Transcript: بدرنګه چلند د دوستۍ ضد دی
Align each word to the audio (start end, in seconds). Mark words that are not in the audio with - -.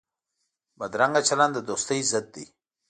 بدرنګه 0.79 1.21
چلند 1.27 1.53
د 1.55 1.59
دوستۍ 1.69 1.99
ضد 2.11 2.25
دی 2.33 2.45